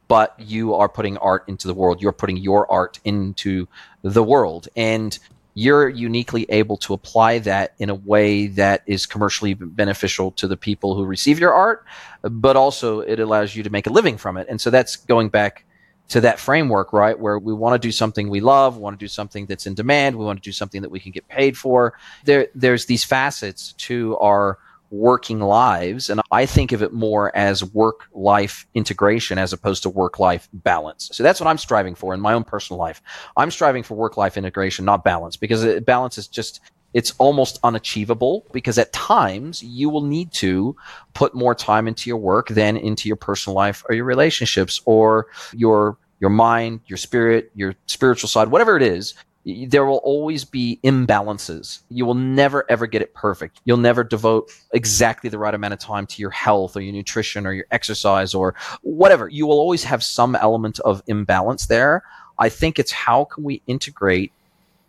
but 0.09 0.35
you 0.39 0.75
are 0.75 0.91
putting 0.91 1.17
art 1.19 1.45
into 1.49 1.67
the 1.67 1.73
world. 1.73 2.03
You're 2.03 2.13
putting 2.13 2.37
your 2.37 2.71
art 2.71 3.01
into 3.03 3.67
the 4.03 4.23
world. 4.23 4.69
And 4.77 5.19
you're 5.55 5.89
uniquely 5.89 6.47
able 6.49 6.77
to 6.79 6.95
apply 6.95 7.39
that 7.41 7.75
in 7.79 7.91
a 7.91 7.95
way 7.95 8.47
that 8.47 8.83
is 8.87 9.07
commercially 9.07 9.55
beneficial 9.55 10.31
to 10.33 10.49
the 10.49 10.57
people 10.57 10.95
who 10.95 11.05
receive 11.05 11.39
your 11.39 11.53
art, 11.53 11.85
but 12.23 12.57
also 12.57 13.01
it 13.01 13.21
allows 13.21 13.55
you 13.55 13.63
to 13.63 13.71
make 13.71 13.87
a 13.87 13.93
living 13.93 14.17
from 14.17 14.37
it. 14.37 14.47
And 14.49 14.61
so 14.61 14.71
that's 14.71 14.97
going 14.97 15.29
back 15.29 15.65
to 16.09 16.21
that 16.21 16.39
framework, 16.39 16.93
right? 16.93 17.19
Where 17.19 17.39
we 17.39 17.55
want 17.55 17.81
to 17.81 17.87
do 17.87 17.93
something 17.93 18.29
we 18.29 18.41
love, 18.41 18.77
we 18.77 18.83
want 18.83 18.99
to 18.99 19.03
do 19.03 19.09
something 19.09 19.47
that's 19.47 19.67
in 19.67 19.75
demand, 19.75 20.17
we 20.17 20.25
want 20.25 20.43
to 20.43 20.47
do 20.47 20.53
something 20.53 20.83
that 20.83 20.91
we 20.91 21.01
can 21.01 21.13
get 21.13 21.27
paid 21.29 21.57
for. 21.57 21.95
There, 22.25 22.49
there's 22.55 22.87
these 22.87 23.05
facets 23.05 23.73
to 23.75 24.17
our 24.19 24.59
working 24.93 25.41
lives. 25.41 26.11
And 26.11 26.21
I 26.31 26.47
think 26.47 26.71
of 26.71 26.83
it 26.83 26.93
more 26.93 27.35
as 27.35 27.65
work 27.65 28.07
life 28.13 28.67
integration 28.75 29.39
as 29.39 29.53
opposed 29.53 29.83
to 29.85 29.89
work 29.89 30.19
life 30.19 30.49
balance. 30.53 31.09
So 31.13 31.23
that's 31.23 31.41
what 31.41 31.49
I'm 31.49 31.59
striving 31.59 31.95
for 31.95 32.15
in 32.15 32.21
my 32.21 32.35
own 32.35 32.45
personal 32.45 32.79
life. 32.79 33.03
I'm 33.37 33.51
striving 33.51 33.83
for 33.83 33.95
work 33.95 34.17
life 34.17 34.37
integration, 34.37 34.85
not 34.85 35.03
balance, 35.03 35.37
because 35.37 35.81
balance 35.81 36.19
is 36.19 36.29
just, 36.29 36.61
it's 36.93 37.15
almost 37.19 37.59
unachievable 37.65 38.47
because 38.53 38.79
at 38.79 38.93
times 38.93 39.63
you 39.63 39.89
will 39.89 40.03
need 40.03 40.31
to 40.35 40.77
put 41.15 41.35
more 41.35 41.55
time 41.55 41.89
into 41.89 42.11
your 42.11 42.19
work 42.19 42.49
than 42.49 42.77
into 42.77 43.09
your 43.09 43.17
personal 43.17 43.57
life 43.57 43.83
or 43.89 43.95
your 43.95 44.05
relationships 44.05 44.81
or 44.85 45.27
your 45.55 45.97
your 46.21 46.31
mind, 46.31 46.79
your 46.87 46.99
spirit, 46.99 47.51
your 47.57 47.75
spiritual 47.87 48.29
side, 48.29 48.47
whatever 48.47 48.77
it 48.77 48.83
is, 48.83 49.15
there 49.45 49.85
will 49.85 49.99
always 49.99 50.45
be 50.45 50.79
imbalances. 50.85 51.81
You 51.89 52.07
will 52.07 52.15
never 52.15 52.65
ever 52.71 52.87
get 52.87 53.03
it 53.03 53.13
perfect. 53.15 53.61
You'll 53.65 53.77
never 53.77 54.05
devote 54.05 54.51
exactly 54.73 55.31
the 55.31 55.39
right 55.39 55.55
amount 55.55 55.75
of 55.75 55.81
time 55.81 56.07
to 56.07 56.23
your 56.23 56.31
health 56.31 56.77
or 56.77 56.81
your 56.81 56.93
nutrition 56.93 57.47
or 57.47 57.53
your 57.53 57.67
exercise 57.71 58.35
or 58.35 58.55
whatever. 58.83 59.29
You 59.29 59.47
will 59.47 59.59
always 59.59 59.85
have 59.85 60.05
some 60.05 60.37
element 60.37 60.79
of 60.81 61.03
imbalance 61.07 61.67
there. 61.67 62.05
I 62.39 62.49
think 62.49 62.79
it's 62.79 62.93
how 62.93 63.25
can 63.25 63.43
we 63.45 63.63
integrate 63.67 64.33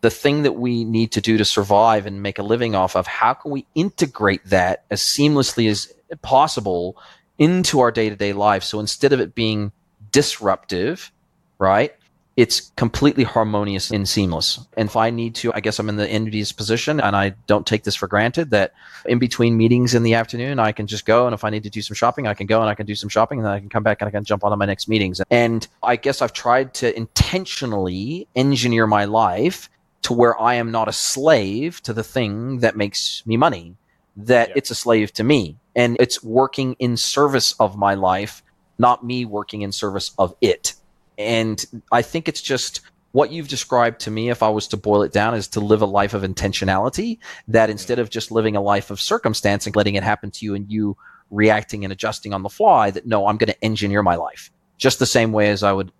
the 0.02 0.10
thing 0.10 0.44
that 0.44 0.54
we 0.54 0.84
need 0.84 1.14
to 1.14 1.22
do 1.22 1.38
to 1.38 1.46
survive 1.46 2.06
and 2.06 2.22
make 2.22 2.38
a 2.38 2.44
living 2.44 2.76
off 2.76 2.96
of? 2.96 3.08
How 3.08 3.34
can 3.34 3.52
we 3.52 3.66
integrate 3.74 4.46
that 4.46 4.84
as 4.92 5.02
seamlessly 5.02 5.70
as 5.70 5.94
possible 6.22 6.98
into 7.40 7.80
our 7.80 7.92
day 7.92 8.10
to 8.10 8.16
day 8.16 8.34
life? 8.34 8.64
So 8.64 8.80
instead 8.80 9.14
of 9.14 9.20
it 9.20 9.34
being 9.34 9.72
disruptive, 10.12 11.12
right? 11.58 11.96
It's 12.36 12.72
completely 12.76 13.24
harmonious 13.24 13.92
and 13.92 14.10
seamless. 14.10 14.60
And 14.76 14.90
if 14.90 14.96
I 14.96 15.12
need 15.12 15.36
to, 15.36 15.54
I 15.54 15.60
guess 15.60 15.78
I'm 15.78 15.88
in 15.88 15.98
the 15.98 16.10
envious 16.10 16.52
position 16.52 17.00
and 17.00 17.16
I 17.16 17.36
don't 17.46 17.68
take 17.68 17.84
this 17.84 17.96
for 17.96 18.08
granted 18.08 18.50
that 18.50 18.74
in 19.06 19.20
between 19.20 19.56
meetings 19.56 19.94
in 19.94 20.02
the 20.02 20.16
afternoon, 20.16 20.58
I 20.58 20.72
can 20.72 20.88
just 20.88 21.06
go. 21.06 21.28
And 21.28 21.36
if 21.36 21.44
I 21.44 21.52
need 21.52 21.62
to 21.64 21.70
do 21.70 21.84
some 21.84 21.94
shopping, 21.94 22.26
I 22.26 22.34
can 22.34 22.48
go 22.48 22.60
and 22.60 22.70
I 22.70 22.74
can 22.74 22.88
do 22.88 22.96
some 22.96 23.10
shopping 23.10 23.38
and 23.38 23.46
then 23.46 23.54
I 23.54 23.60
can 23.60 23.70
come 23.70 23.84
back 23.84 24.02
and 24.02 24.08
I 24.08 24.12
can 24.12 24.24
jump 24.24 24.44
on 24.44 24.50
to 24.50 24.58
my 24.58 24.66
next 24.66 24.88
meetings. 24.88 25.22
And 25.30 25.68
I 25.84 25.96
guess 25.96 26.24
I've 26.24 26.34
tried 26.34 26.74
to 26.76 26.96
intentionally 26.98 28.28
engineer 28.36 28.88
my 28.88 29.06
life 29.06 29.70
to 30.04 30.14
where 30.14 30.40
I 30.42 30.56
am 30.56 30.72
not 30.72 30.88
a 30.88 30.94
slave 30.94 31.82
to 31.84 31.94
the 31.94 32.04
thing 32.04 32.60
that 32.60 32.76
makes 32.76 33.24
me 33.28 33.38
money, 33.38 33.76
that 34.18 34.50
yeah. 34.50 34.54
it's 34.58 34.72
a 34.72 34.76
slave 34.76 35.14
to 35.14 35.24
me. 35.24 35.58
And 35.76 35.98
it's 36.00 36.24
working 36.24 36.76
in 36.80 36.98
service 36.98 37.54
of 37.60 37.78
my 37.78 37.94
life, 37.94 38.42
not 38.80 39.06
me 39.06 39.24
working 39.24 39.62
in 39.62 39.72
service 39.72 40.12
of 40.18 40.36
it 40.42 40.74
and 41.18 41.64
I 41.92 42.02
think 42.02 42.28
it's 42.28 42.42
just 42.42 42.82
what 43.12 43.32
you've 43.32 43.48
described 43.48 44.02
to 44.02 44.12
me, 44.12 44.30
if 44.30 44.42
I 44.42 44.50
was 44.50 44.68
to 44.70 44.78
boil 44.78 45.04
it 45.04 45.14
down, 45.14 45.36
is 45.36 45.48
to 45.50 45.60
live 45.60 45.82
a 45.82 45.86
life 45.86 46.14
of 46.14 46.24
intentionality. 46.24 47.20
That 47.48 47.70
instead 47.70 48.00
of 48.00 48.10
just 48.10 48.32
living 48.32 48.56
a 48.56 48.62
life 48.62 48.90
of 48.90 49.00
circumstance 49.00 49.66
and 49.66 49.76
letting 49.76 49.96
it 49.96 50.04
happen 50.04 50.32
to 50.32 50.46
you 50.46 50.56
and 50.56 50.70
you 50.72 50.98
reacting 51.30 51.84
and 51.84 51.94
adjusting 51.94 52.34
on 52.34 52.42
the 52.42 52.50
fly, 52.50 52.92
that 52.92 53.06
no, 53.06 53.28
I'm 53.28 53.38
going 53.38 53.52
to 53.52 53.64
engineer 53.64 54.02
my 54.02 54.16
life. 54.16 54.52
Just 54.78 55.00
the 55.00 55.06
same 55.06 55.32
way 55.32 55.50
as 55.50 55.64
I 55.64 55.72
would 55.72 55.92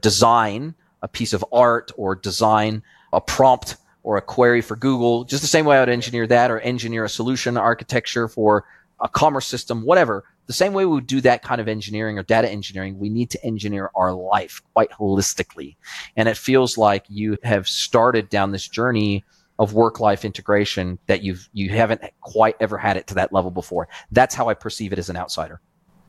design 0.00 0.74
a 1.02 1.08
piece 1.08 1.32
of 1.32 1.44
art 1.52 1.90
or 1.96 2.14
design 2.14 2.82
a 3.12 3.20
prompt 3.20 3.76
or 4.02 4.16
a 4.16 4.22
query 4.22 4.60
for 4.60 4.76
Google, 4.76 5.24
just 5.24 5.42
the 5.42 5.48
same 5.48 5.64
way 5.64 5.76
I 5.76 5.80
would 5.80 5.88
engineer 5.88 6.26
that 6.26 6.50
or 6.50 6.60
engineer 6.60 7.04
a 7.04 7.08
solution 7.08 7.56
architecture 7.56 8.28
for 8.28 8.64
a 9.00 9.08
commerce 9.08 9.46
system, 9.46 9.82
whatever 9.82 10.24
the 10.48 10.54
same 10.54 10.72
way 10.72 10.86
we 10.86 10.94
would 10.94 11.06
do 11.06 11.20
that 11.20 11.42
kind 11.42 11.60
of 11.60 11.68
engineering 11.68 12.18
or 12.18 12.22
data 12.22 12.48
engineering, 12.48 12.98
we 12.98 13.10
need 13.10 13.30
to 13.30 13.44
engineer 13.44 13.90
our 13.94 14.14
life 14.14 14.62
quite 14.72 14.90
holistically. 14.90 15.76
And 16.16 16.26
it 16.26 16.38
feels 16.38 16.78
like 16.78 17.04
you 17.08 17.36
have 17.44 17.68
started 17.68 18.30
down 18.30 18.50
this 18.50 18.66
journey 18.66 19.24
of 19.58 19.74
work 19.74 20.00
life 20.00 20.24
integration 20.24 20.98
that 21.06 21.22
you've 21.22 21.48
you 21.52 21.68
haven't 21.68 22.00
quite 22.22 22.56
ever 22.60 22.78
had 22.78 22.96
it 22.96 23.06
to 23.08 23.14
that 23.14 23.30
level 23.30 23.50
before. 23.50 23.88
That's 24.10 24.34
how 24.34 24.48
I 24.48 24.54
perceive 24.54 24.92
it 24.92 24.98
as 24.98 25.10
an 25.10 25.16
outsider. 25.16 25.60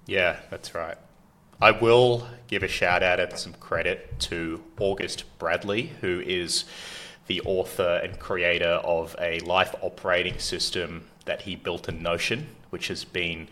Yeah, 0.05 0.37
that's 0.49 0.73
right. 0.73 0.97
I 1.61 1.71
will 1.71 2.25
give 2.47 2.63
a 2.63 2.69
shout 2.69 3.03
out 3.03 3.19
and 3.19 3.37
some 3.37 3.53
credit 3.55 4.19
to 4.21 4.63
August 4.79 5.25
Bradley, 5.37 5.91
who 5.99 6.21
is 6.21 6.63
the 7.27 7.41
author 7.41 7.99
and 8.01 8.17
creator 8.17 8.79
of 8.85 9.17
a 9.19 9.39
life 9.41 9.75
operating 9.81 10.39
system 10.39 11.07
that 11.25 11.41
he 11.41 11.57
built 11.57 11.89
in 11.89 12.01
Notion, 12.01 12.47
which 12.69 12.87
has 12.87 13.03
been 13.03 13.49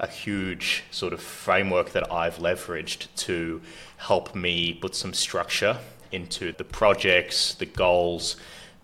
a 0.00 0.06
huge 0.06 0.82
sort 0.90 1.12
of 1.12 1.20
framework 1.20 1.92
that 1.92 2.10
I've 2.10 2.38
leveraged 2.38 3.06
to 3.26 3.60
help 3.98 4.34
me 4.34 4.72
put 4.72 4.94
some 4.94 5.12
structure 5.12 5.78
into 6.10 6.52
the 6.52 6.64
projects, 6.64 7.54
the 7.54 7.66
goals, 7.66 8.36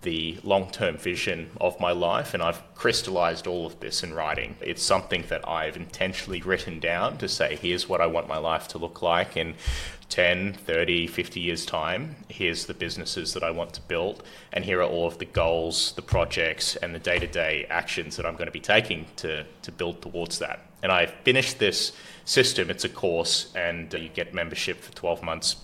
the 0.03 0.39
long 0.45 0.71
term 0.71 0.97
vision 0.97 1.51
of 1.61 1.81
my 1.81 1.91
life. 1.91 2.35
And 2.35 2.43
I've 2.43 2.63
crystallized 2.75 3.47
all 3.47 3.67
of 3.67 3.81
this 3.81 4.03
in 4.03 4.13
writing. 4.15 4.57
It's 4.61 4.83
something 4.83 5.25
that 5.29 5.49
I've 5.49 5.77
intentionally 5.77 6.43
written 6.43 6.79
down 6.79 7.17
to 7.19 7.29
say, 7.29 7.57
here's 7.57 7.89
what 7.89 8.01
I 8.01 8.07
want 8.07 8.29
my 8.29 8.39
life 8.39 8.69
to 8.69 8.79
look 8.79 9.01
like 9.01 9.37
in 9.37 9.55
10, 10.09 10.53
30, 10.53 11.07
50 11.07 11.41
years' 11.41 11.67
time. 11.67 12.17
Here's 12.29 12.67
the 12.67 12.75
businesses 12.75 13.33
that 13.33 13.43
I 13.43 13.51
want 13.51 13.73
to 13.73 13.81
build. 13.81 14.23
And 14.53 14.65
here 14.65 14.81
are 14.81 14.89
all 14.89 15.09
of 15.09 15.19
the 15.19 15.25
goals, 15.25 15.93
the 15.93 16.03
projects, 16.03 16.77
and 16.77 16.95
the 16.95 17.01
day 17.01 17.19
to 17.19 17.27
day 17.27 17.67
actions 17.71 18.17
that 18.17 18.27
I'm 18.27 18.35
going 18.35 18.47
to 18.47 18.53
be 18.53 18.61
taking 18.61 19.07
to, 19.17 19.45
to 19.63 19.73
build 19.73 20.03
towards 20.03 20.39
that. 20.39 20.66
And 20.83 20.93
I 20.93 21.07
finished 21.07 21.59
this 21.59 21.93
system. 22.25 22.71
It's 22.71 22.85
a 22.85 22.89
course, 22.89 23.53
and 23.55 23.95
uh, 23.95 23.99
you 23.99 24.09
get 24.09 24.35
membership 24.35 24.81
for 24.81 24.93
12 24.93 25.23
months. 25.23 25.57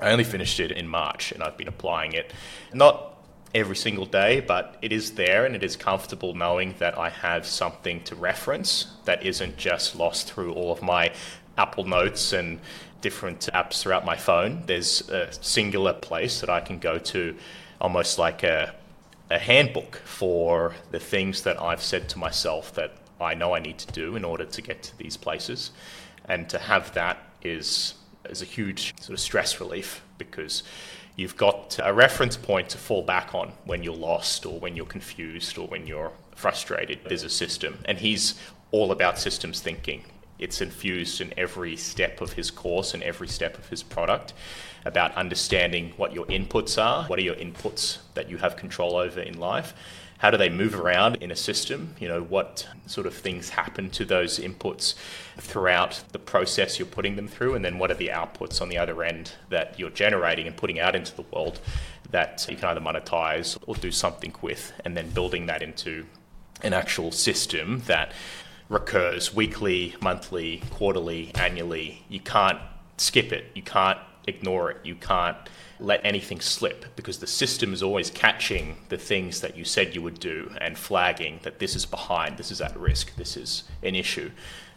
I 0.00 0.10
only 0.10 0.24
finished 0.24 0.60
it 0.60 0.72
in 0.72 0.86
March, 0.86 1.32
and 1.32 1.42
I've 1.42 1.56
been 1.56 1.68
applying 1.68 2.12
it. 2.12 2.32
Not 2.72 3.18
every 3.54 3.76
single 3.76 4.06
day, 4.06 4.40
but 4.40 4.76
it 4.82 4.92
is 4.92 5.12
there 5.12 5.46
and 5.46 5.56
it 5.56 5.62
is 5.62 5.76
comfortable 5.76 6.34
knowing 6.34 6.74
that 6.78 6.98
I 6.98 7.08
have 7.08 7.46
something 7.46 8.02
to 8.04 8.14
reference 8.14 8.88
that 9.04 9.24
isn't 9.24 9.56
just 9.56 9.96
lost 9.96 10.30
through 10.30 10.52
all 10.52 10.70
of 10.70 10.82
my 10.82 11.12
Apple 11.56 11.84
Notes 11.84 12.32
and 12.32 12.60
different 13.00 13.48
apps 13.54 13.80
throughout 13.82 14.04
my 14.04 14.16
phone. 14.16 14.62
There's 14.66 15.08
a 15.08 15.32
singular 15.32 15.92
place 15.92 16.40
that 16.40 16.50
I 16.50 16.60
can 16.60 16.78
go 16.78 16.98
to, 16.98 17.36
almost 17.80 18.18
like 18.18 18.42
a, 18.42 18.74
a 19.30 19.38
handbook 19.38 19.96
for 20.04 20.74
the 20.90 21.00
things 21.00 21.42
that 21.42 21.60
I've 21.60 21.82
said 21.82 22.08
to 22.10 22.18
myself 22.18 22.74
that 22.74 22.96
I 23.20 23.34
know 23.34 23.54
I 23.54 23.58
need 23.60 23.78
to 23.78 23.92
do 23.92 24.16
in 24.16 24.24
order 24.24 24.44
to 24.44 24.62
get 24.62 24.82
to 24.84 24.98
these 24.98 25.16
places. 25.16 25.72
And 26.26 26.48
to 26.50 26.58
have 26.58 26.92
that 26.94 27.18
is, 27.42 27.94
is 28.28 28.42
a 28.42 28.44
huge 28.44 28.94
sort 29.00 29.14
of 29.14 29.20
stress 29.20 29.60
relief 29.60 30.02
because 30.18 30.62
you've 31.16 31.36
got 31.36 31.78
a 31.82 31.92
reference 31.92 32.36
point 32.36 32.68
to 32.70 32.78
fall 32.78 33.02
back 33.02 33.34
on 33.34 33.52
when 33.64 33.82
you're 33.82 33.94
lost 33.94 34.46
or 34.46 34.58
when 34.60 34.76
you're 34.76 34.86
confused 34.86 35.58
or 35.58 35.66
when 35.66 35.86
you're 35.86 36.12
frustrated. 36.34 37.00
There's 37.06 37.24
a 37.24 37.30
system, 37.30 37.78
and 37.84 37.98
he's 37.98 38.34
all 38.70 38.92
about 38.92 39.18
systems 39.18 39.60
thinking. 39.60 40.04
It's 40.38 40.60
infused 40.60 41.20
in 41.20 41.34
every 41.36 41.76
step 41.76 42.20
of 42.20 42.34
his 42.34 42.50
course 42.50 42.94
and 42.94 43.02
every 43.02 43.26
step 43.26 43.58
of 43.58 43.68
his 43.68 43.82
product 43.82 44.34
about 44.84 45.14
understanding 45.16 45.92
what 45.96 46.12
your 46.12 46.26
inputs 46.26 46.80
are, 46.80 47.04
what 47.06 47.18
are 47.18 47.22
your 47.22 47.34
inputs 47.34 47.98
that 48.14 48.30
you 48.30 48.36
have 48.36 48.56
control 48.56 48.94
over 48.94 49.20
in 49.20 49.40
life, 49.40 49.74
how 50.18 50.30
do 50.30 50.36
they 50.36 50.48
move 50.48 50.74
around 50.74 51.16
in 51.16 51.30
a 51.30 51.36
system? 51.36 51.94
You 51.98 52.08
know, 52.08 52.22
what 52.22 52.68
sort 52.86 53.06
of 53.06 53.14
things 53.14 53.50
happen 53.50 53.88
to 53.90 54.04
those 54.04 54.38
inputs 54.38 54.94
throughout 55.38 56.02
the 56.12 56.18
process 56.18 56.78
you're 56.78 56.86
putting 56.86 57.16
them 57.16 57.28
through, 57.28 57.54
and 57.54 57.64
then 57.64 57.78
what 57.78 57.90
are 57.90 57.94
the 57.94 58.08
outputs 58.08 58.60
on 58.60 58.68
the 58.68 58.78
other 58.78 59.02
end 59.02 59.32
that 59.48 59.78
you're 59.78 59.90
generating 59.90 60.46
and 60.46 60.56
putting 60.56 60.80
out 60.80 60.96
into 60.96 61.14
the 61.14 61.24
world 61.32 61.60
that 62.10 62.46
you 62.50 62.56
can 62.56 62.64
either 62.66 62.80
monetize 62.80 63.56
or 63.66 63.74
do 63.76 63.90
something 63.90 64.34
with, 64.42 64.72
and 64.84 64.96
then 64.96 65.10
building 65.10 65.46
that 65.46 65.62
into 65.62 66.04
an 66.62 66.72
actual 66.72 67.12
system 67.12 67.82
that 67.86 68.12
recurs 68.68 69.32
weekly, 69.34 69.94
monthly, 70.02 70.62
quarterly, 70.70 71.30
annually. 71.36 72.04
You 72.08 72.20
can't 72.20 72.58
skip 72.96 73.32
it. 73.32 73.46
You 73.54 73.62
can't 73.62 73.98
ignore 74.28 74.70
it. 74.70 74.78
You 74.84 74.94
can't 74.94 75.36
let 75.80 76.00
anything 76.04 76.40
slip 76.40 76.84
because 76.96 77.18
the 77.18 77.26
system 77.26 77.72
is 77.72 77.82
always 77.82 78.10
catching 78.10 78.76
the 78.88 78.98
things 78.98 79.40
that 79.40 79.56
you 79.56 79.64
said 79.64 79.94
you 79.94 80.02
would 80.02 80.18
do 80.20 80.52
and 80.60 80.76
flagging 80.76 81.40
that 81.42 81.58
this 81.58 81.76
is 81.76 81.86
behind, 81.86 82.36
this 82.36 82.50
is 82.50 82.60
at 82.60 82.76
risk, 82.76 83.14
this 83.16 83.36
is 83.36 83.64
an 83.82 83.94
issue. 83.94 84.30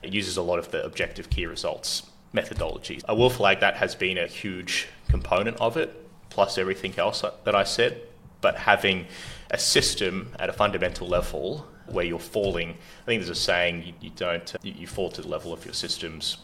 It 0.04 0.14
uses 0.14 0.38
a 0.38 0.42
lot 0.42 0.60
of 0.60 0.72
the 0.72 0.84
objective 0.84 1.30
key 1.30 1.46
results 1.46 2.04
methodology. 2.34 3.02
A 3.08 3.16
will 3.16 3.30
flag 3.30 3.60
that 3.60 3.76
has 3.76 3.96
been 3.96 4.18
a 4.18 4.28
huge 4.28 4.88
component 5.10 5.58
of 5.58 5.78
it, 5.78 6.08
plus 6.30 6.58
everything 6.58 6.98
else 6.98 7.24
that 7.44 7.56
I 7.56 7.64
said. 7.64 8.02
But 8.40 8.56
having 8.56 9.08
a 9.50 9.58
system 9.58 10.34
at 10.40 10.50
a 10.50 10.54
fundamental 10.54 11.08
level 11.08 11.68
where 11.88 12.06
you're 12.06 12.20
falling, 12.20 12.70
I 12.72 13.06
think 13.06 13.22
there's 13.22 13.30
a 13.30 13.36
saying 13.36 13.94
you, 14.00 14.12
don't, 14.16 14.56
you 14.64 14.88
fall 14.88 15.12
to 15.12 15.22
the 15.22 15.28
level 15.28 15.54
of 15.54 15.66
your 15.66 15.74
systems. 15.74 16.38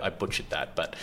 I 0.00 0.10
butchered 0.10 0.50
that, 0.50 0.76
but 0.76 0.94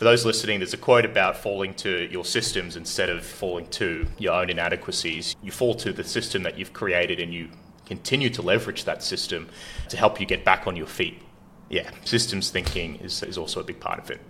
For 0.00 0.04
those 0.04 0.24
listening, 0.24 0.60
there's 0.60 0.72
a 0.72 0.78
quote 0.78 1.04
about 1.04 1.36
falling 1.36 1.74
to 1.74 2.08
your 2.10 2.24
systems 2.24 2.74
instead 2.74 3.10
of 3.10 3.22
falling 3.22 3.66
to 3.72 4.06
your 4.16 4.32
own 4.32 4.48
inadequacies. 4.48 5.36
You 5.42 5.52
fall 5.52 5.74
to 5.74 5.92
the 5.92 6.04
system 6.04 6.42
that 6.44 6.56
you've 6.56 6.72
created 6.72 7.20
and 7.20 7.34
you 7.34 7.50
continue 7.84 8.30
to 8.30 8.40
leverage 8.40 8.84
that 8.84 9.02
system 9.02 9.50
to 9.90 9.98
help 9.98 10.18
you 10.18 10.24
get 10.24 10.42
back 10.42 10.66
on 10.66 10.74
your 10.74 10.86
feet. 10.86 11.20
Yeah, 11.68 11.90
systems 12.06 12.48
thinking 12.48 12.96
is, 12.96 13.22
is 13.22 13.36
also 13.36 13.60
a 13.60 13.62
big 13.62 13.78
part 13.78 13.98
of 13.98 14.10
it. 14.10 14.22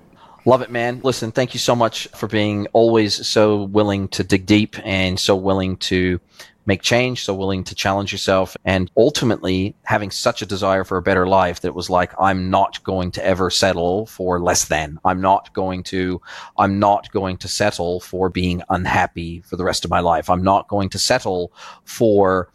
Love 0.45 0.61
it, 0.61 0.73
man. 0.73 1.03
Listen, 1.05 1.31
thank 1.31 1.55
you 1.55 1.61
so 1.61 1.77
much 1.77 2.09
for 2.09 2.27
being 2.27 2.67
always 2.73 3.25
so 3.25 3.63
willing 3.63 4.09
to 4.09 4.25
dig 4.25 4.47
deep 4.47 4.75
and 4.85 5.21
so 5.21 5.37
willing 5.37 5.77
to 5.77 6.19
make 6.67 6.83
change, 6.83 7.25
so 7.25 7.35
willing 7.35 7.65
to 7.65 7.75
challenge 7.75 8.13
yourself, 8.13 8.57
and 8.65 8.91
ultimately 8.97 9.75
having 9.85 10.11
such 10.11 10.43
a 10.43 10.47
desire 10.47 10.85
for 10.85 10.99
a 10.99 11.03
better 11.03 11.27
life 11.27 11.61
that 11.63 11.75
was 11.75 11.91
like, 11.91 12.13
I'm 12.21 12.51
not 12.51 12.83
going 12.85 13.11
to 13.13 13.27
ever 13.27 13.51
settle 13.51 14.07
for 14.07 14.41
less 14.41 14.67
than. 14.67 14.99
I'm 15.05 15.21
not 15.21 15.53
going 15.55 15.83
to, 15.85 16.21
I'm 16.59 16.79
not 16.79 17.11
going 17.13 17.39
to 17.39 17.49
settle 17.49 18.01
for 18.01 18.29
being 18.29 18.63
unhappy 18.69 19.41
for 19.41 19.57
the 19.57 19.65
rest 19.65 19.85
of 19.85 19.91
my 19.91 20.01
life. 20.01 20.29
I'm 20.29 20.43
not 20.43 20.69
going 20.69 20.91
to 20.91 20.99
settle 20.99 21.53
for, 21.85 22.53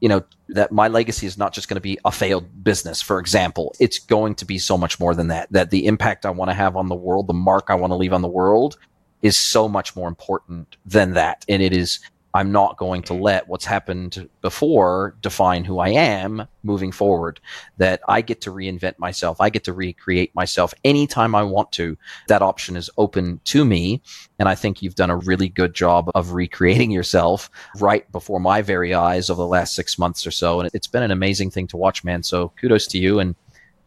you 0.00 0.08
know, 0.08 0.22
that 0.48 0.72
my 0.72 0.88
legacy 0.88 1.26
is 1.26 1.38
not 1.38 1.54
just 1.54 1.68
going 1.68 1.76
to 1.76 1.80
be 1.80 1.98
a 2.04 2.12
failed 2.12 2.62
business, 2.62 3.00
for 3.00 3.18
example. 3.18 3.74
It's 3.80 3.98
going 3.98 4.34
to 4.34 4.44
be 4.44 4.58
so 4.58 4.76
much 4.76 5.00
more 5.00 5.14
than 5.14 5.28
that. 5.28 5.50
That 5.52 5.70
the 5.70 5.86
impact 5.86 6.26
I 6.26 6.30
want 6.30 6.50
to 6.50 6.54
have 6.54 6.76
on 6.76 6.88
the 6.88 6.94
world, 6.94 7.28
the 7.28 7.32
mark 7.32 7.66
I 7.68 7.76
want 7.76 7.92
to 7.92 7.96
leave 7.96 8.12
on 8.12 8.22
the 8.22 8.28
world 8.28 8.76
is 9.22 9.38
so 9.38 9.66
much 9.68 9.96
more 9.96 10.06
important 10.06 10.76
than 10.84 11.14
that. 11.14 11.46
And 11.48 11.62
it 11.62 11.72
is, 11.72 12.00
I'm 12.34 12.50
not 12.50 12.76
going 12.76 13.02
to 13.04 13.12
mm. 13.12 13.22
let 13.22 13.48
what's 13.48 13.64
happened 13.64 14.28
before 14.42 15.16
define 15.22 15.64
who 15.64 15.78
I 15.78 15.90
am 15.90 16.46
moving 16.64 16.90
forward. 16.90 17.40
That 17.78 18.00
I 18.08 18.20
get 18.20 18.40
to 18.42 18.50
reinvent 18.50 18.98
myself. 18.98 19.40
I 19.40 19.48
get 19.48 19.64
to 19.64 19.72
recreate 19.72 20.34
myself 20.34 20.74
anytime 20.84 21.34
I 21.34 21.44
want 21.44 21.70
to. 21.72 21.96
That 22.26 22.42
option 22.42 22.76
is 22.76 22.90
open 22.98 23.40
to 23.44 23.64
me. 23.64 24.02
And 24.40 24.48
I 24.48 24.56
think 24.56 24.82
you've 24.82 24.96
done 24.96 25.10
a 25.10 25.16
really 25.16 25.48
good 25.48 25.74
job 25.74 26.10
of 26.14 26.32
recreating 26.32 26.90
yourself 26.90 27.48
right 27.78 28.10
before 28.10 28.40
my 28.40 28.60
very 28.62 28.92
eyes 28.92 29.30
over 29.30 29.40
the 29.40 29.46
last 29.46 29.76
six 29.76 29.98
months 29.98 30.26
or 30.26 30.32
so. 30.32 30.60
And 30.60 30.68
it's 30.74 30.88
been 30.88 31.04
an 31.04 31.12
amazing 31.12 31.50
thing 31.50 31.68
to 31.68 31.76
watch, 31.76 32.02
man. 32.02 32.24
So 32.24 32.52
kudos 32.60 32.88
to 32.88 32.98
you. 32.98 33.20
And 33.20 33.36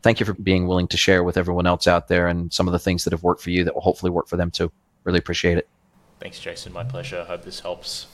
thank 0.03 0.21
you 0.21 0.25
for 0.25 0.33
being 0.33 0.67
willing 0.67 0.87
to 0.87 0.97
share 0.97 1.23
with 1.23 1.35
everyone 1.35 1.67
else 1.67 1.85
out 1.85 2.07
there 2.07 2.27
and 2.27 2.53
some 2.53 2.67
of 2.67 2.71
the 2.71 2.79
things 2.79 3.03
that 3.03 3.11
have 3.11 3.23
worked 3.23 3.41
for 3.41 3.49
you 3.49 3.65
that 3.65 3.73
will 3.73 3.81
hopefully 3.81 4.09
work 4.09 4.29
for 4.29 4.37
them 4.37 4.51
too. 4.51 4.71
Really 5.03 5.19
appreciate 5.19 5.57
it. 5.57 5.67
Thanks, 6.21 6.39
Jason. 6.39 6.71
My 6.71 6.83
pleasure. 6.83 7.21
I 7.21 7.25
hope 7.25 7.43
this 7.43 7.59
helps. 7.59 8.07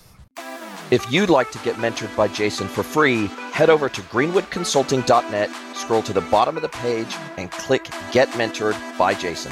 If 0.91 1.11
you'd 1.11 1.29
like 1.29 1.49
to 1.51 1.59
get 1.59 1.77
mentored 1.77 2.15
by 2.15 2.27
Jason 2.27 2.67
for 2.67 2.83
free, 2.83 3.27
head 3.51 3.69
over 3.69 3.89
to 3.89 4.01
greenwoodconsulting.net, 4.01 5.49
scroll 5.73 6.03
to 6.03 6.13
the 6.13 6.21
bottom 6.21 6.55
of 6.55 6.61
the 6.61 6.69
page, 6.69 7.15
and 7.37 7.49
click 7.49 7.89
Get 8.11 8.29
Mentored 8.31 8.77
by 8.97 9.13
Jason. 9.13 9.51